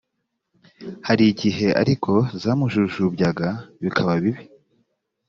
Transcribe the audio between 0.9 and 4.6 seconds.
hari igihe ariko zamujujubyaga bikaba bibi.